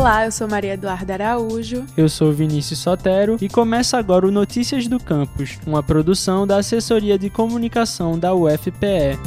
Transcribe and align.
Olá, 0.00 0.24
eu 0.24 0.32
sou 0.32 0.48
Maria 0.48 0.72
Eduarda 0.72 1.12
Araújo. 1.12 1.84
Eu 1.94 2.08
sou 2.08 2.32
Vinícius 2.32 2.78
Sotero 2.78 3.36
e 3.38 3.50
começa 3.50 3.98
agora 3.98 4.26
o 4.26 4.30
Notícias 4.30 4.88
do 4.88 4.98
Campus, 4.98 5.58
uma 5.66 5.82
produção 5.82 6.46
da 6.46 6.56
Assessoria 6.56 7.18
de 7.18 7.28
Comunicação 7.28 8.18
da 8.18 8.34
UFPE. 8.34 9.18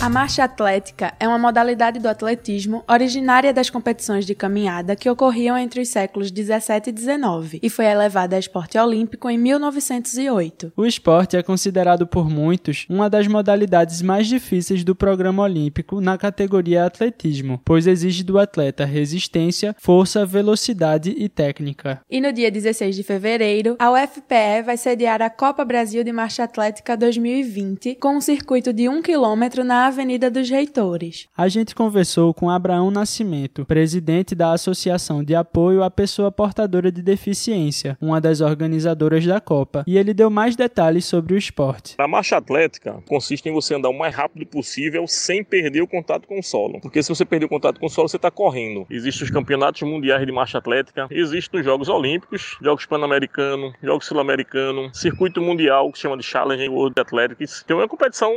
A 0.00 0.08
marcha 0.08 0.42
atlética 0.42 1.12
é 1.20 1.28
uma 1.28 1.38
modalidade 1.38 1.98
do 1.98 2.08
atletismo 2.08 2.82
originária 2.88 3.52
das 3.52 3.68
competições 3.68 4.24
de 4.24 4.34
caminhada 4.34 4.96
que 4.96 5.10
ocorriam 5.10 5.58
entre 5.58 5.82
os 5.82 5.90
séculos 5.90 6.30
17 6.30 6.88
e 6.88 6.92
19 6.92 7.60
e 7.62 7.68
foi 7.68 7.84
elevada 7.84 8.34
a 8.34 8.38
esporte 8.38 8.78
olímpico 8.78 9.28
em 9.28 9.36
1908. 9.36 10.72
O 10.74 10.86
esporte 10.86 11.36
é 11.36 11.42
considerado 11.42 12.06
por 12.06 12.30
muitos 12.30 12.86
uma 12.88 13.10
das 13.10 13.26
modalidades 13.26 14.00
mais 14.00 14.26
difíceis 14.26 14.82
do 14.82 14.96
programa 14.96 15.42
olímpico 15.42 16.00
na 16.00 16.16
categoria 16.16 16.86
atletismo, 16.86 17.60
pois 17.62 17.86
exige 17.86 18.24
do 18.24 18.38
atleta 18.38 18.86
resistência, 18.86 19.76
força, 19.78 20.24
velocidade 20.24 21.14
e 21.14 21.28
técnica. 21.28 22.00
E 22.10 22.22
no 22.22 22.32
dia 22.32 22.50
16 22.50 22.96
de 22.96 23.02
fevereiro, 23.02 23.76
a 23.78 23.90
UFPE 23.92 24.62
vai 24.64 24.78
sediar 24.78 25.20
a 25.20 25.28
Copa 25.28 25.62
Brasil 25.62 26.02
de 26.02 26.10
Marcha 26.10 26.44
Atlética 26.44 26.96
2020 26.96 27.96
com 27.96 28.16
um 28.16 28.20
circuito 28.22 28.72
de 28.72 28.88
1 28.88 29.02
km 29.02 29.62
na 29.62 29.89
Avenida 29.90 30.30
dos 30.30 30.48
Reitores. 30.48 31.26
A 31.36 31.48
gente 31.48 31.74
conversou 31.74 32.32
com 32.32 32.48
Abraão 32.48 32.92
Nascimento, 32.92 33.66
presidente 33.66 34.36
da 34.36 34.52
Associação 34.52 35.24
de 35.24 35.34
Apoio 35.34 35.82
à 35.82 35.90
Pessoa 35.90 36.30
Portadora 36.30 36.92
de 36.92 37.02
Deficiência, 37.02 37.98
uma 38.00 38.20
das 38.20 38.40
organizadoras 38.40 39.26
da 39.26 39.40
Copa, 39.40 39.82
e 39.88 39.98
ele 39.98 40.14
deu 40.14 40.30
mais 40.30 40.54
detalhes 40.54 41.04
sobre 41.04 41.34
o 41.34 41.36
esporte. 41.36 41.96
A 41.98 42.06
marcha 42.06 42.36
atlética 42.36 43.02
consiste 43.08 43.48
em 43.48 43.52
você 43.52 43.74
andar 43.74 43.88
o 43.88 43.98
mais 43.98 44.14
rápido 44.14 44.46
possível 44.46 45.08
sem 45.08 45.42
perder 45.42 45.82
o 45.82 45.88
contato 45.88 46.28
com 46.28 46.38
o 46.38 46.42
solo. 46.42 46.80
Porque 46.80 47.02
se 47.02 47.08
você 47.08 47.24
perder 47.24 47.46
o 47.46 47.48
contato 47.48 47.80
com 47.80 47.86
o 47.86 47.90
solo, 47.90 48.08
você 48.08 48.16
está 48.16 48.30
correndo. 48.30 48.86
Existem 48.88 49.24
os 49.24 49.30
campeonatos 49.32 49.82
mundiais 49.82 50.24
de 50.24 50.30
marcha 50.30 50.58
atlética, 50.58 51.08
existem 51.10 51.58
os 51.58 51.66
Jogos 51.66 51.88
Olímpicos, 51.88 52.56
Jogos 52.62 52.86
Pan-Americanos, 52.86 53.74
Jogos 53.82 54.06
Sul-Americanos, 54.06 54.96
Circuito 54.96 55.42
Mundial, 55.42 55.90
que 55.90 55.98
se 55.98 56.02
chama 56.02 56.16
de 56.16 56.22
Challenge 56.22 56.68
World 56.68 57.00
Athletics. 57.00 57.62
Então 57.64 57.78
é 57.78 57.82
uma 57.82 57.88
competição 57.88 58.30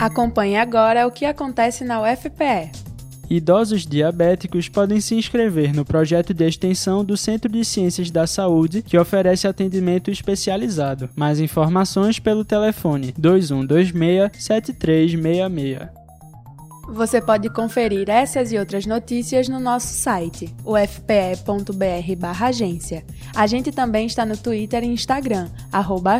Acompanhe 0.00 0.56
agora 0.56 1.06
o 1.06 1.10
que 1.10 1.26
acontece 1.26 1.84
na 1.84 2.00
UFPE. 2.00 2.72
Idosos 3.28 3.84
diabéticos 3.86 4.66
podem 4.66 4.98
se 4.98 5.14
inscrever 5.14 5.74
no 5.74 5.84
projeto 5.84 6.32
de 6.32 6.48
extensão 6.48 7.04
do 7.04 7.18
Centro 7.18 7.52
de 7.52 7.62
Ciências 7.64 8.10
da 8.10 8.26
Saúde, 8.26 8.82
que 8.82 8.96
oferece 8.96 9.46
atendimento 9.46 10.10
especializado. 10.10 11.10
Mais 11.14 11.38
informações 11.38 12.18
pelo 12.18 12.46
telefone 12.46 13.12
2126-7366. 13.20 15.90
Você 16.88 17.20
pode 17.20 17.50
conferir 17.50 18.08
essas 18.08 18.50
e 18.50 18.58
outras 18.58 18.86
notícias 18.86 19.48
no 19.48 19.60
nosso 19.60 19.88
site, 19.88 20.52
ufpe.br/agência. 20.64 23.04
A 23.36 23.46
gente 23.46 23.70
também 23.70 24.06
está 24.06 24.24
no 24.24 24.34
Twitter 24.36 24.82
e 24.82 24.88
Instagram, 24.88 25.48
arroba 25.70 26.18